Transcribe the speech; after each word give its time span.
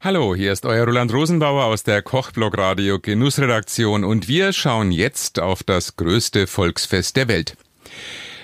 Hallo, 0.00 0.36
hier 0.36 0.52
ist 0.52 0.64
euer 0.64 0.84
Roland 0.86 1.12
Rosenbauer 1.12 1.64
aus 1.64 1.82
der 1.82 2.02
Kochblog 2.02 2.56
Radio 2.56 3.00
Genussredaktion 3.00 4.04
und 4.04 4.28
wir 4.28 4.52
schauen 4.52 4.92
jetzt 4.92 5.40
auf 5.40 5.64
das 5.64 5.96
größte 5.96 6.46
Volksfest 6.46 7.16
der 7.16 7.26
Welt. 7.26 7.56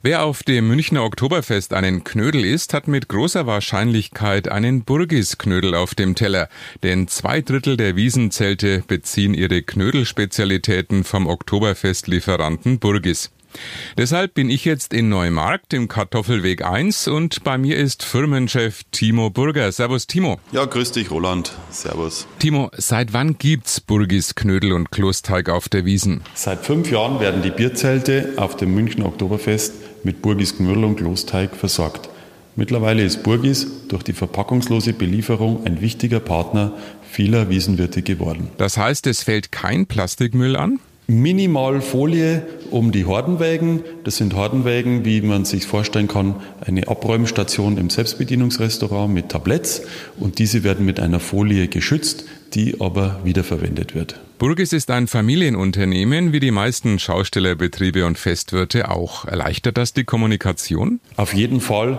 Wer 0.00 0.22
auf 0.22 0.44
dem 0.44 0.68
Münchner 0.68 1.02
Oktoberfest 1.02 1.72
einen 1.72 2.04
Knödel 2.04 2.44
isst, 2.44 2.72
hat 2.72 2.86
mit 2.86 3.08
großer 3.08 3.48
Wahrscheinlichkeit 3.48 4.46
einen 4.46 4.84
Burgis-Knödel 4.84 5.74
auf 5.74 5.96
dem 5.96 6.14
Teller, 6.14 6.48
denn 6.84 7.08
zwei 7.08 7.40
Drittel 7.40 7.76
der 7.76 7.96
Wiesenzelte 7.96 8.84
beziehen 8.86 9.34
ihre 9.34 9.62
Knödelspezialitäten 9.62 11.02
vom 11.02 11.26
Oktoberfestlieferanten 11.26 12.78
Burgis. 12.78 13.32
Deshalb 13.96 14.34
bin 14.34 14.50
ich 14.50 14.64
jetzt 14.64 14.94
in 14.94 15.08
Neumarkt 15.08 15.74
im 15.74 15.88
Kartoffelweg 15.88 16.64
1 16.64 17.08
und 17.08 17.44
bei 17.44 17.58
mir 17.58 17.76
ist 17.76 18.02
Firmenchef 18.02 18.82
Timo 18.90 19.30
Burger. 19.30 19.70
Servus 19.72 20.06
Timo. 20.06 20.40
Ja, 20.52 20.64
grüß 20.64 20.92
dich 20.92 21.10
Roland. 21.10 21.52
Servus. 21.70 22.26
Timo, 22.38 22.70
seit 22.76 23.12
wann 23.12 23.38
gibt's 23.38 23.80
Burgis 23.80 24.34
Knödel 24.34 24.72
und 24.72 24.90
Klosteig 24.90 25.48
auf 25.48 25.68
der 25.68 25.84
Wiesen? 25.84 26.22
Seit 26.34 26.64
fünf 26.64 26.90
Jahren 26.90 27.20
werden 27.20 27.42
die 27.42 27.50
Bierzelte 27.50 28.34
auf 28.36 28.56
dem 28.56 28.74
München 28.74 29.02
Oktoberfest 29.02 29.74
mit 30.04 30.22
Burgis 30.22 30.56
Knödel 30.56 30.84
und 30.84 30.96
Klosteig 30.96 31.54
versorgt. 31.56 32.08
Mittlerweile 32.56 33.02
ist 33.02 33.22
Burgis 33.22 33.86
durch 33.88 34.02
die 34.02 34.12
verpackungslose 34.12 34.92
Belieferung 34.92 35.64
ein 35.66 35.80
wichtiger 35.80 36.20
Partner 36.20 36.72
vieler 37.10 37.48
Wiesenwirte 37.48 38.02
geworden. 38.02 38.50
Das 38.58 38.76
heißt, 38.76 39.06
es 39.06 39.22
fällt 39.22 39.52
kein 39.52 39.86
Plastikmüll 39.86 40.56
an? 40.56 40.78
minimal 41.10 41.80
Folie 41.80 42.46
um 42.70 42.92
die 42.92 43.04
Hordenwägen. 43.04 43.82
Das 44.04 44.16
sind 44.16 44.34
Hordenwägen, 44.34 45.04
wie 45.04 45.20
man 45.20 45.44
sich 45.44 45.66
vorstellen 45.66 46.08
kann, 46.08 46.36
eine 46.64 46.88
Abräumstation 46.88 47.78
im 47.78 47.90
Selbstbedienungsrestaurant 47.90 49.12
mit 49.12 49.28
Tabletts 49.28 49.82
und 50.18 50.38
diese 50.38 50.64
werden 50.64 50.84
mit 50.86 51.00
einer 51.00 51.20
Folie 51.20 51.68
geschützt, 51.68 52.24
die 52.54 52.80
aber 52.80 53.20
wiederverwendet 53.24 53.94
wird. 53.94 54.20
Burgis 54.38 54.72
ist 54.72 54.90
ein 54.90 55.06
Familienunternehmen, 55.06 56.32
wie 56.32 56.40
die 56.40 56.50
meisten 56.50 56.98
Schaustellerbetriebe 56.98 58.06
und 58.06 58.18
Festwirte 58.18 58.90
auch. 58.90 59.26
Erleichtert 59.26 59.76
das 59.76 59.92
die 59.92 60.04
Kommunikation? 60.04 61.00
Auf 61.16 61.34
jeden 61.34 61.60
Fall. 61.60 61.98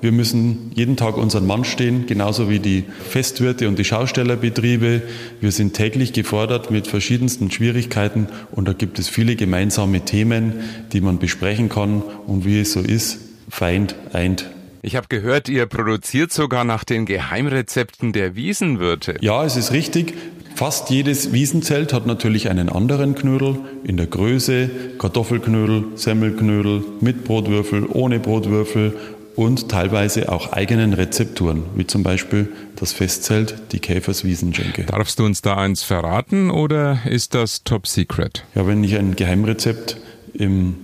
Wir 0.00 0.12
müssen 0.12 0.70
jeden 0.74 0.96
Tag 0.96 1.16
unseren 1.16 1.46
Mann 1.46 1.64
stehen, 1.64 2.06
genauso 2.06 2.48
wie 2.48 2.60
die 2.60 2.84
Festwirte 3.08 3.66
und 3.66 3.78
die 3.78 3.84
Schaustellerbetriebe. 3.84 5.02
Wir 5.40 5.52
sind 5.52 5.74
täglich 5.74 6.12
gefordert 6.12 6.70
mit 6.70 6.86
verschiedensten 6.86 7.50
Schwierigkeiten 7.50 8.28
und 8.52 8.68
da 8.68 8.72
gibt 8.72 8.98
es 8.98 9.08
viele 9.08 9.34
gemeinsame 9.34 10.04
Themen, 10.04 10.52
die 10.92 11.00
man 11.00 11.18
besprechen 11.18 11.68
kann 11.68 12.02
und 12.26 12.44
wie 12.44 12.60
es 12.60 12.72
so 12.72 12.80
ist, 12.80 13.18
Feind 13.48 13.96
eint. 14.12 14.48
Ich 14.82 14.94
habe 14.94 15.06
gehört, 15.08 15.48
ihr 15.48 15.66
produziert 15.66 16.32
sogar 16.32 16.62
nach 16.62 16.84
den 16.84 17.04
Geheimrezepten 17.04 18.12
der 18.12 18.36
Wiesenwirte. 18.36 19.16
Ja, 19.20 19.44
es 19.44 19.56
ist 19.56 19.72
richtig. 19.72 20.14
Fast 20.54 20.90
jedes 20.90 21.32
Wiesenzelt 21.32 21.92
hat 21.92 22.06
natürlich 22.06 22.50
einen 22.50 22.68
anderen 22.68 23.14
Knödel 23.14 23.60
in 23.84 23.96
der 23.96 24.06
Größe, 24.06 24.70
Kartoffelknödel, 24.98 25.84
Semmelknödel, 25.94 26.84
mit 27.00 27.24
Brotwürfel, 27.24 27.86
ohne 27.86 28.18
Brotwürfel 28.18 28.96
und 29.38 29.68
teilweise 29.68 30.32
auch 30.32 30.52
eigenen 30.52 30.92
Rezepturen, 30.92 31.62
wie 31.76 31.86
zum 31.86 32.02
Beispiel 32.02 32.48
das 32.74 32.92
Festzelt, 32.92 33.54
die 33.70 33.78
Käferswiesenschenke. 33.78 34.82
Darfst 34.82 35.20
du 35.20 35.24
uns 35.24 35.42
da 35.42 35.56
eins 35.56 35.84
verraten 35.84 36.50
oder 36.50 36.98
ist 37.04 37.34
das 37.34 37.62
top 37.62 37.86
secret? 37.86 38.44
Ja, 38.56 38.66
wenn 38.66 38.82
ich 38.82 38.98
ein 38.98 39.14
Geheimrezept 39.14 39.96
im 40.34 40.74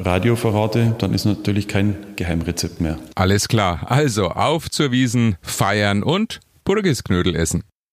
Radio 0.00 0.34
verrate, 0.34 0.96
dann 0.98 1.14
ist 1.14 1.24
natürlich 1.24 1.68
kein 1.68 1.94
Geheimrezept 2.16 2.80
mehr. 2.80 2.98
Alles 3.14 3.46
klar. 3.46 3.82
Also 3.86 4.30
auf 4.30 4.68
zur 4.68 4.90
Wiesen, 4.90 5.36
feiern 5.40 6.02
und 6.02 6.40
Burgisknödel 6.64 7.36
essen. 7.36 7.62